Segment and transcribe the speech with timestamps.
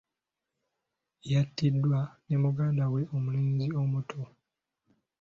[1.31, 4.21] Yattiddwa ne muganda we omulenzi omuto.